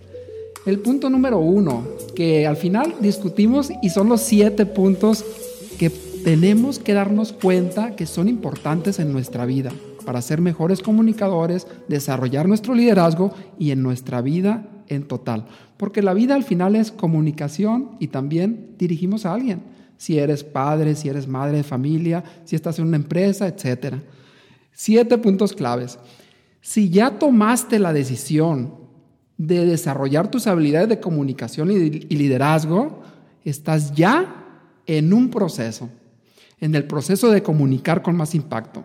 El 0.66 0.80
punto 0.80 1.10
número 1.10 1.38
uno, 1.38 1.84
que 2.16 2.48
al 2.48 2.56
final 2.56 2.96
discutimos 3.02 3.70
y 3.82 3.90
son 3.90 4.08
los 4.08 4.22
siete 4.22 4.66
puntos 4.66 5.26
que 5.78 5.90
tenemos 5.90 6.80
que 6.80 6.94
darnos 6.94 7.34
cuenta 7.34 7.98
que 7.98 8.06
son 8.06 8.30
importantes 8.30 8.98
en 8.98 9.12
nuestra 9.12 9.46
vida 9.46 9.74
para 10.06 10.22
ser 10.22 10.40
mejores 10.40 10.80
comunicadores, 10.80 11.68
desarrollar 11.90 12.48
nuestro 12.48 12.76
liderazgo 12.76 13.34
y 13.60 13.72
en 13.72 13.84
nuestra 13.84 14.22
vida 14.22 14.70
en 14.88 15.04
total. 15.04 15.48
Porque 15.76 16.02
la 16.02 16.14
vida 16.14 16.34
al 16.34 16.46
final 16.46 16.78
es 16.78 16.94
comunicación 16.94 17.90
y 18.00 18.08
también 18.08 18.70
dirigimos 18.78 19.26
a 19.26 19.34
alguien. 19.34 19.77
Si 19.98 20.18
eres 20.20 20.44
padre, 20.44 20.96
si 20.96 21.10
eres 21.10 21.28
madre 21.28 21.58
de 21.58 21.64
familia, 21.64 22.24
si 22.46 22.56
estás 22.56 22.80
en 22.80 22.88
una 22.88 22.98
empresa, 22.98 23.48
etc. 23.48 23.96
Siete 24.72 25.18
puntos 25.18 25.54
claves. 25.54 25.98
Si 26.62 26.90
ya 26.90 27.18
tomaste 27.18 27.80
la 27.80 27.94
decisión 27.94 28.76
de 29.38 29.66
desarrollar 29.66 30.30
tus 30.30 30.48
habilidades 30.48 30.90
de 30.90 31.00
comunicación 31.00 31.72
y 31.72 31.90
liderazgo, 32.16 33.02
estás 33.44 33.94
ya 33.94 34.46
en 34.86 35.14
un 35.14 35.30
proceso, 35.30 35.90
en 36.60 36.76
el 36.76 36.86
proceso 36.86 37.30
de 37.30 37.44
comunicar 37.44 38.02
con 38.02 38.16
más 38.16 38.36
impacto. 38.36 38.84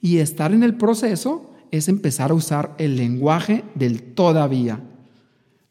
Y 0.00 0.18
estar 0.18 0.52
en 0.52 0.62
el 0.62 0.76
proceso 0.76 1.50
es 1.70 1.88
empezar 1.88 2.30
a 2.30 2.34
usar 2.34 2.74
el 2.78 2.96
lenguaje 2.96 3.64
del 3.74 4.14
todavía. 4.14 4.80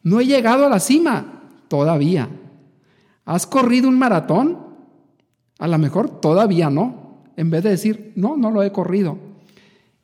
No 0.02 0.20
he 0.20 0.26
llegado 0.26 0.66
a 0.66 0.70
la 0.70 0.80
cima, 0.80 1.44
todavía. 1.68 2.30
¿Has 3.26 3.48
corrido 3.48 3.88
un 3.88 3.98
maratón? 3.98 4.60
A 5.60 5.68
lo 5.68 5.78
mejor 5.78 6.22
todavía 6.22 6.70
no. 6.70 7.24
En 7.38 7.50
vez 7.50 7.64
de 7.64 7.72
decir, 7.72 8.14
no, 8.16 8.38
no 8.38 8.52
lo 8.52 8.64
he 8.64 8.72
corrido. 8.72 9.18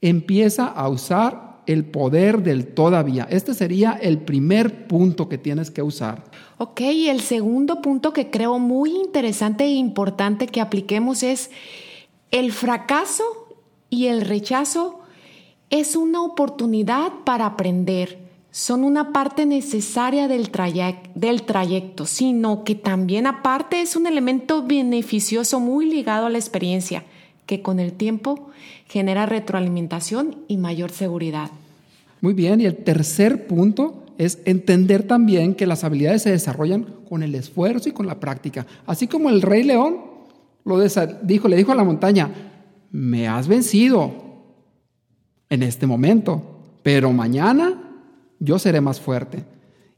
Empieza 0.01 0.65
a 0.67 0.87
usar 0.87 1.49
el 1.65 1.85
poder 1.85 2.41
del 2.41 2.73
todavía. 2.73 3.27
Este 3.29 3.53
sería 3.53 3.91
el 3.91 4.19
primer 4.19 4.87
punto 4.87 5.29
que 5.29 5.37
tienes 5.37 5.69
que 5.69 5.83
usar. 5.83 6.23
Ok, 6.57 6.81
y 6.81 7.09
el 7.09 7.21
segundo 7.21 7.81
punto 7.81 8.11
que 8.11 8.31
creo 8.31 8.57
muy 8.57 8.95
interesante 8.95 9.65
e 9.65 9.73
importante 9.73 10.47
que 10.47 10.61
apliquemos 10.61 11.21
es 11.21 11.51
el 12.31 12.51
fracaso 12.51 13.23
y 13.89 14.07
el 14.07 14.21
rechazo 14.21 15.01
es 15.69 15.95
una 15.95 16.23
oportunidad 16.23 17.11
para 17.23 17.45
aprender. 17.45 18.28
Son 18.51 18.83
una 18.83 19.13
parte 19.13 19.45
necesaria 19.45 20.27
del, 20.27 20.49
del 21.15 21.43
trayecto, 21.43 22.05
sino 22.05 22.63
que 22.63 22.75
también 22.75 23.27
aparte 23.27 23.81
es 23.81 23.95
un 23.95 24.07
elemento 24.07 24.65
beneficioso 24.65 25.59
muy 25.59 25.89
ligado 25.89 26.25
a 26.25 26.29
la 26.29 26.39
experiencia 26.39 27.03
que 27.45 27.61
con 27.61 27.79
el 27.79 27.93
tiempo 27.93 28.49
genera 28.87 29.25
retroalimentación 29.25 30.35
y 30.47 30.57
mayor 30.57 30.91
seguridad. 30.91 31.49
Muy 32.21 32.33
bien, 32.33 32.61
y 32.61 32.65
el 32.65 32.77
tercer 32.77 33.47
punto 33.47 34.03
es 34.19 34.39
entender 34.45 35.03
también 35.03 35.55
que 35.55 35.65
las 35.65 35.83
habilidades 35.83 36.23
se 36.23 36.31
desarrollan 36.31 36.85
con 37.07 37.23
el 37.23 37.33
esfuerzo 37.33 37.89
y 37.89 37.93
con 37.93 38.05
la 38.05 38.19
práctica. 38.19 38.67
Así 38.85 39.07
como 39.07 39.29
el 39.29 39.41
rey 39.41 39.63
león 39.63 39.97
lo 40.65 40.79
dijo, 41.23 41.47
le 41.47 41.55
dijo 41.55 41.71
a 41.71 41.75
la 41.75 41.83
montaña, 41.83 42.29
me 42.91 43.27
has 43.27 43.47
vencido 43.47 44.11
en 45.49 45.63
este 45.63 45.87
momento, 45.87 46.43
pero 46.83 47.11
mañana 47.13 47.78
yo 48.39 48.59
seré 48.59 48.81
más 48.81 48.99
fuerte. 48.99 49.45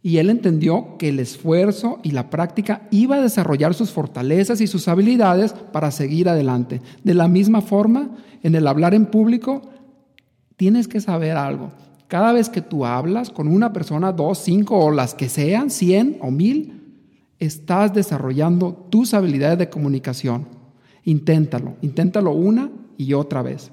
Y 0.04 0.18
él 0.18 0.30
entendió 0.32 0.98
que 0.98 1.10
el 1.10 1.20
esfuerzo 1.20 2.00
y 2.04 2.12
la 2.12 2.30
práctica 2.32 2.88
iba 2.90 3.18
a 3.18 3.22
desarrollar 3.22 3.76
sus 3.76 3.92
fortalezas 3.92 4.60
y 4.60 4.68
sus 4.68 4.88
habilidades 4.88 5.54
para 5.54 5.92
seguir 5.92 6.28
adelante. 6.28 6.82
De 7.04 7.14
la 7.14 7.28
misma 7.28 7.62
forma, 7.62 8.10
en 8.42 8.56
el 8.56 8.68
hablar 8.68 8.96
en 8.96 9.06
público, 9.06 9.62
tienes 10.58 10.88
que 10.88 11.02
saber 11.02 11.38
algo. 11.38 11.72
Cada 12.08 12.34
vez 12.34 12.50
que 12.50 12.62
tú 12.62 12.86
hablas 12.86 13.30
con 13.30 13.48
una 13.48 13.72
persona, 13.74 14.12
dos, 14.12 14.40
cinco 14.40 14.78
o 14.78 14.92
las 14.92 15.14
que 15.14 15.30
sean, 15.30 15.70
cien 15.70 16.18
o 16.20 16.32
mil, 16.32 16.82
estás 17.40 17.94
desarrollando 17.94 18.74
tus 18.90 19.14
habilidades 19.14 19.60
de 19.60 19.70
comunicación. 19.70 20.48
Inténtalo, 21.04 21.76
inténtalo 21.82 22.32
una 22.32 22.70
y 22.98 23.14
otra 23.14 23.42
vez. 23.42 23.72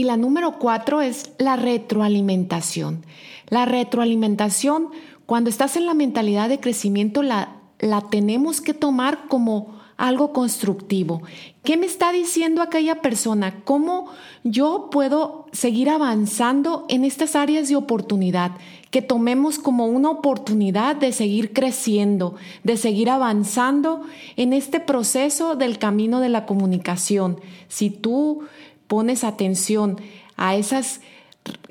Y 0.00 0.04
la 0.04 0.16
número 0.16 0.58
cuatro 0.58 1.02
es 1.02 1.32
la 1.36 1.56
retroalimentación. 1.56 3.04
La 3.50 3.66
retroalimentación 3.66 4.88
cuando 5.26 5.50
estás 5.50 5.76
en 5.76 5.84
la 5.84 5.92
mentalidad 5.92 6.48
de 6.48 6.58
crecimiento, 6.58 7.22
la, 7.22 7.58
la 7.80 8.00
tenemos 8.08 8.62
que 8.62 8.72
tomar 8.72 9.28
como 9.28 9.78
algo 9.98 10.32
constructivo. 10.32 11.20
¿Qué 11.62 11.76
me 11.76 11.84
está 11.84 12.12
diciendo 12.12 12.62
aquella 12.62 13.02
persona? 13.02 13.62
¿Cómo 13.64 14.06
yo 14.42 14.88
puedo 14.90 15.44
seguir 15.52 15.90
avanzando 15.90 16.86
en 16.88 17.04
estas 17.04 17.36
áreas 17.36 17.68
de 17.68 17.76
oportunidad? 17.76 18.52
Que 18.90 19.02
tomemos 19.02 19.58
como 19.58 19.84
una 19.84 20.08
oportunidad 20.08 20.96
de 20.96 21.12
seguir 21.12 21.52
creciendo, 21.52 22.36
de 22.64 22.78
seguir 22.78 23.10
avanzando 23.10 24.00
en 24.36 24.54
este 24.54 24.80
proceso 24.80 25.56
del 25.56 25.78
camino 25.78 26.20
de 26.20 26.30
la 26.30 26.46
comunicación. 26.46 27.38
Si 27.68 27.90
tú 27.90 28.44
pones 28.90 29.22
atención 29.22 29.98
a 30.36 30.56
esas 30.56 31.00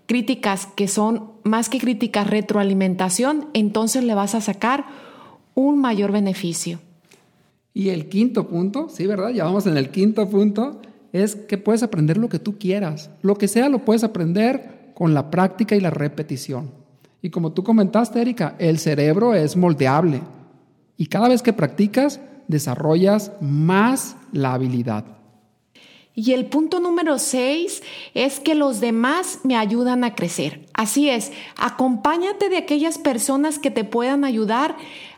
críticas 0.06 0.70
que 0.78 0.88
son 0.88 1.32
más 1.44 1.68
que 1.68 1.78
críticas, 1.78 2.28
retroalimentación, 2.28 3.50
entonces 3.54 4.06
le 4.06 4.16
vas 4.16 4.36
a 4.36 4.42
sacar 4.42 4.86
un 5.54 5.82
mayor 5.82 6.14
beneficio. 6.14 6.80
Y 7.74 7.90
el 7.90 8.08
quinto 8.08 8.48
punto, 8.48 8.88
sí, 8.88 9.06
¿verdad? 9.06 9.32
Ya 9.32 9.44
vamos 9.44 9.68
en 9.68 9.76
el 9.76 9.90
quinto 9.90 10.30
punto, 10.30 10.82
es 11.12 11.36
que 11.36 11.58
puedes 11.58 11.84
aprender 11.84 12.16
lo 12.16 12.30
que 12.30 12.40
tú 12.40 12.58
quieras. 12.58 13.10
Lo 13.22 13.36
que 13.36 13.50
sea 13.50 13.68
lo 13.68 13.84
puedes 13.84 14.06
aprender 14.06 14.94
con 14.94 15.14
la 15.14 15.30
práctica 15.30 15.76
y 15.76 15.82
la 15.82 15.90
repetición. 15.90 16.72
Y 17.22 17.32
como 17.32 17.52
tú 17.52 17.66
comentaste, 17.66 18.22
Erika, 18.22 18.56
el 18.60 18.80
cerebro 18.80 19.36
es 19.36 19.58
moldeable 19.58 20.22
y 20.96 21.08
cada 21.08 21.28
vez 21.28 21.42
que 21.42 21.52
practicas 21.52 22.22
desarrollas 22.48 23.34
más 23.42 24.16
la 24.32 24.54
habilidad. 24.54 25.19
Y 26.20 26.34
el 26.34 26.48
punto 26.48 26.82
número 26.82 27.18
seis 27.18 27.82
es 28.14 28.42
que 28.42 28.54
los 28.54 28.82
demás 28.82 29.40
me 29.44 29.56
ayudan 29.56 30.04
a 30.04 30.16
crecer. 30.16 30.66
Así 30.74 31.10
es, 31.10 31.32
acompáñate 31.56 32.50
de 32.50 32.58
aquellas 32.58 32.98
personas 32.98 33.58
que 33.58 33.72
te 33.72 33.86
puedan 33.86 34.26
ayudar 34.26 34.76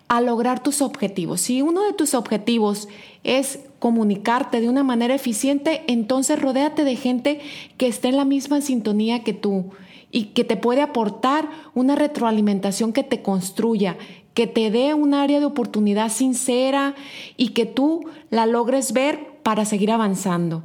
a 0.09 0.21
lograr 0.21 0.61
tus 0.61 0.79
objetivos. 0.83 1.41
Si 1.41 1.63
uno 1.63 1.81
de 1.81 1.93
tus 1.93 2.13
objetivos 2.13 2.87
es 3.23 3.61
comunicarte 3.79 4.61
de 4.61 4.69
una 4.69 4.83
manera 4.83 5.15
eficiente, 5.15 5.83
entonces 5.87 6.39
rodéate 6.39 6.83
de 6.83 6.95
gente 6.95 7.39
que 7.77 7.87
esté 7.87 8.09
en 8.09 8.17
la 8.17 8.25
misma 8.25 8.61
sintonía 8.61 9.23
que 9.23 9.33
tú 9.33 9.71
y 10.11 10.25
que 10.25 10.43
te 10.43 10.55
puede 10.55 10.81
aportar 10.81 11.49
una 11.73 11.95
retroalimentación 11.95 12.93
que 12.93 13.01
te 13.01 13.23
construya, 13.23 13.97
que 14.35 14.45
te 14.45 14.69
dé 14.69 14.93
un 14.93 15.15
área 15.15 15.39
de 15.39 15.47
oportunidad 15.47 16.11
sincera 16.11 16.93
y 17.37 17.53
que 17.53 17.65
tú 17.65 18.01
la 18.29 18.45
logres 18.45 18.93
ver 18.93 19.39
para 19.41 19.65
seguir 19.65 19.89
avanzando. 19.89 20.61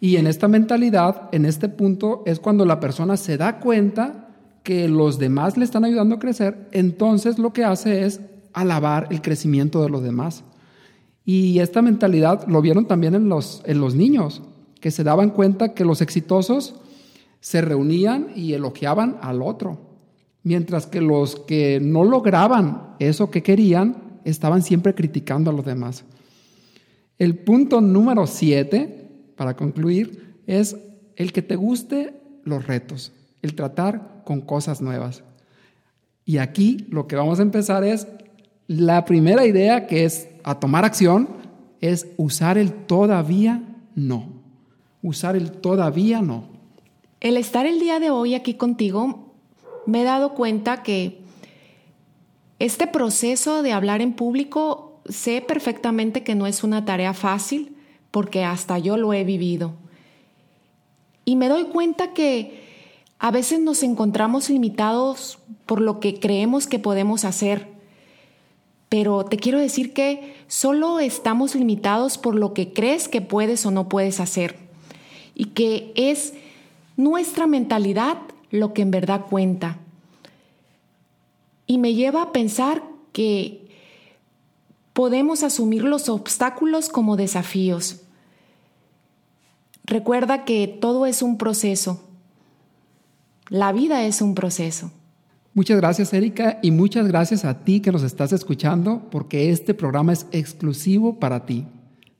Y 0.00 0.16
en 0.16 0.26
esta 0.26 0.48
mentalidad, 0.48 1.28
en 1.32 1.44
este 1.44 1.68
punto, 1.68 2.22
es 2.26 2.38
cuando 2.38 2.64
la 2.64 2.80
persona 2.80 3.16
se 3.16 3.36
da 3.36 3.58
cuenta 3.58 4.28
que 4.62 4.88
los 4.88 5.18
demás 5.18 5.56
le 5.56 5.64
están 5.64 5.84
ayudando 5.84 6.16
a 6.16 6.18
crecer, 6.18 6.68
entonces 6.72 7.38
lo 7.38 7.52
que 7.52 7.64
hace 7.64 8.04
es 8.04 8.20
alabar 8.52 9.08
el 9.10 9.22
crecimiento 9.22 9.82
de 9.82 9.88
los 9.88 10.02
demás. 10.02 10.44
Y 11.24 11.58
esta 11.58 11.82
mentalidad 11.82 12.46
lo 12.46 12.60
vieron 12.60 12.86
también 12.86 13.14
en 13.14 13.28
los, 13.28 13.62
en 13.66 13.80
los 13.80 13.94
niños, 13.94 14.42
que 14.80 14.90
se 14.90 15.04
daban 15.04 15.30
cuenta 15.30 15.74
que 15.74 15.84
los 15.84 16.00
exitosos 16.00 16.76
se 17.40 17.60
reunían 17.60 18.28
y 18.34 18.52
elogiaban 18.52 19.18
al 19.22 19.42
otro, 19.42 19.78
mientras 20.42 20.86
que 20.86 21.00
los 21.00 21.36
que 21.36 21.80
no 21.80 22.04
lograban 22.04 22.94
eso 22.98 23.30
que 23.30 23.42
querían 23.42 24.20
estaban 24.24 24.62
siempre 24.62 24.94
criticando 24.94 25.50
a 25.50 25.54
los 25.54 25.64
demás. 25.64 26.04
El 27.18 27.36
punto 27.38 27.80
número 27.80 28.26
siete 28.26 28.97
para 29.38 29.54
concluir, 29.54 30.34
es 30.48 30.76
el 31.14 31.32
que 31.32 31.42
te 31.42 31.54
guste 31.54 32.12
los 32.42 32.66
retos, 32.66 33.12
el 33.40 33.54
tratar 33.54 34.22
con 34.24 34.40
cosas 34.40 34.82
nuevas. 34.82 35.22
Y 36.24 36.38
aquí 36.38 36.88
lo 36.90 37.06
que 37.06 37.14
vamos 37.14 37.38
a 37.38 37.42
empezar 37.42 37.84
es 37.84 38.08
la 38.66 39.04
primera 39.04 39.46
idea 39.46 39.86
que 39.86 40.04
es 40.04 40.28
a 40.42 40.58
tomar 40.58 40.84
acción, 40.84 41.28
es 41.80 42.08
usar 42.16 42.58
el 42.58 42.72
todavía 42.72 43.62
no. 43.94 44.42
Usar 45.02 45.36
el 45.36 45.52
todavía 45.52 46.20
no. 46.20 46.48
El 47.20 47.36
estar 47.36 47.64
el 47.64 47.78
día 47.78 48.00
de 48.00 48.10
hoy 48.10 48.34
aquí 48.34 48.54
contigo, 48.54 49.34
me 49.86 50.00
he 50.00 50.04
dado 50.04 50.34
cuenta 50.34 50.82
que 50.82 51.20
este 52.58 52.88
proceso 52.88 53.62
de 53.62 53.72
hablar 53.72 54.02
en 54.02 54.14
público, 54.14 55.00
sé 55.08 55.44
perfectamente 55.46 56.24
que 56.24 56.34
no 56.34 56.48
es 56.48 56.64
una 56.64 56.84
tarea 56.84 57.14
fácil, 57.14 57.77
porque 58.10 58.44
hasta 58.44 58.78
yo 58.78 58.96
lo 58.96 59.12
he 59.12 59.24
vivido. 59.24 59.74
Y 61.24 61.36
me 61.36 61.48
doy 61.48 61.64
cuenta 61.64 62.14
que 62.14 62.66
a 63.18 63.30
veces 63.30 63.60
nos 63.60 63.82
encontramos 63.82 64.48
limitados 64.48 65.38
por 65.66 65.80
lo 65.80 66.00
que 66.00 66.18
creemos 66.18 66.66
que 66.66 66.78
podemos 66.78 67.24
hacer. 67.24 67.68
Pero 68.88 69.24
te 69.24 69.36
quiero 69.36 69.58
decir 69.58 69.92
que 69.92 70.34
solo 70.46 70.98
estamos 70.98 71.54
limitados 71.54 72.16
por 72.16 72.34
lo 72.34 72.54
que 72.54 72.72
crees 72.72 73.08
que 73.08 73.20
puedes 73.20 73.66
o 73.66 73.70
no 73.70 73.88
puedes 73.88 74.20
hacer. 74.20 74.56
Y 75.34 75.46
que 75.46 75.92
es 75.94 76.32
nuestra 76.96 77.46
mentalidad 77.46 78.18
lo 78.50 78.72
que 78.72 78.82
en 78.82 78.90
verdad 78.90 79.26
cuenta. 79.28 79.78
Y 81.66 81.76
me 81.76 81.92
lleva 81.92 82.22
a 82.22 82.32
pensar 82.32 82.82
que 83.12 83.67
podemos 84.98 85.44
asumir 85.44 85.84
los 85.84 86.08
obstáculos 86.08 86.88
como 86.88 87.16
desafíos. 87.16 88.00
Recuerda 89.84 90.44
que 90.44 90.66
todo 90.66 91.06
es 91.06 91.22
un 91.22 91.38
proceso. 91.38 92.02
La 93.48 93.70
vida 93.70 94.02
es 94.02 94.20
un 94.20 94.34
proceso. 94.34 94.90
Muchas 95.54 95.76
gracias 95.76 96.12
Erika 96.12 96.58
y 96.64 96.72
muchas 96.72 97.06
gracias 97.06 97.44
a 97.44 97.62
ti 97.62 97.78
que 97.78 97.92
nos 97.92 98.02
estás 98.02 98.32
escuchando 98.32 99.06
porque 99.08 99.52
este 99.52 99.72
programa 99.72 100.12
es 100.12 100.26
exclusivo 100.32 101.20
para 101.20 101.46
ti. 101.46 101.68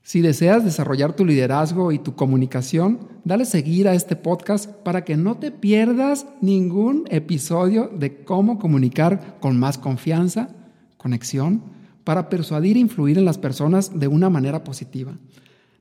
Si 0.01 0.21
deseas 0.21 0.63
desarrollar 0.63 1.17
tu 1.17 1.25
liderazgo 1.25 1.91
y 1.91 1.99
tu 1.99 2.15
comunicación, 2.15 3.09
dale 3.25 3.43
seguir 3.43 3.89
a 3.89 3.93
este 3.93 4.15
podcast 4.15 4.69
para 4.69 5.03
que 5.03 5.17
no 5.17 5.35
te 5.35 5.51
pierdas 5.51 6.27
ningún 6.39 7.03
episodio 7.09 7.89
de 7.93 8.23
cómo 8.23 8.57
comunicar 8.57 9.37
con 9.41 9.59
más 9.59 9.77
confianza, 9.77 10.47
conexión 10.95 11.77
para 12.09 12.27
persuadir 12.27 12.75
e 12.75 12.79
influir 12.79 13.19
en 13.19 13.25
las 13.25 13.37
personas 13.37 13.99
de 13.99 14.07
una 14.07 14.31
manera 14.31 14.63
positiva. 14.63 15.11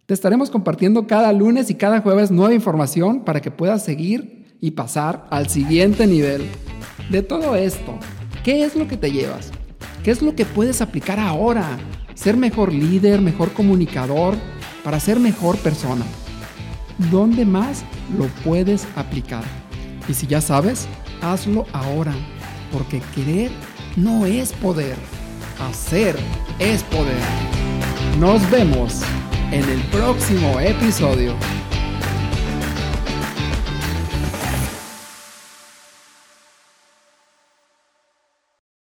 Te 0.05 0.13
estaremos 0.13 0.51
compartiendo 0.51 1.07
cada 1.07 1.33
lunes 1.33 1.71
y 1.71 1.75
cada 1.75 2.03
jueves 2.03 2.31
nueva 2.31 2.53
información 2.53 3.25
para 3.25 3.41
que 3.41 3.51
puedas 3.51 3.83
seguir 3.83 4.55
y 4.61 4.73
pasar 4.73 5.27
al 5.31 5.49
siguiente 5.49 6.07
nivel. 6.07 6.43
De 7.11 7.23
todo 7.23 7.57
esto, 7.57 7.95
¿qué 8.45 8.63
es 8.63 8.77
lo 8.77 8.87
que 8.87 8.99
te 8.99 9.11
llevas? 9.11 9.53
¿Qué 10.05 10.11
es 10.11 10.21
lo 10.21 10.35
que 10.35 10.45
puedes 10.45 10.83
aplicar 10.83 11.19
ahora? 11.19 11.79
Ser 12.13 12.37
mejor 12.37 12.75
líder, 12.75 13.23
mejor 13.23 13.55
comunicador, 13.55 14.35
para 14.85 15.01
ser 15.01 15.19
mejor 15.21 15.57
persona. 15.57 16.05
¿Dónde 17.11 17.47
más 17.47 17.85
lo 18.19 18.27
puedes 18.45 18.87
aplicar? 18.97 19.45
Y 20.07 20.13
si 20.13 20.27
ya 20.27 20.43
sabes, 20.43 20.89
hazlo 21.23 21.65
ahora, 21.73 22.13
porque 22.71 23.01
querer 23.15 23.51
no 23.97 24.27
es 24.27 24.53
poder 24.53 24.99
Hacer 25.61 26.17
es 26.61 26.85
poder. 26.85 27.21
Nos 28.21 28.49
vemos 28.49 29.03
en 29.51 29.69
el 29.69 29.81
próximo 29.91 30.61
episodio. 30.61 31.35